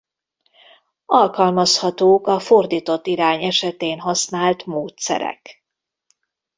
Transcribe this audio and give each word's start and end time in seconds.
Alkalmazhatók 1.05 2.27
a 2.27 2.39
fordított 2.39 3.05
irány 3.07 3.43
esetén 3.43 3.99
használt 3.99 4.65
módszerek. 4.65 5.63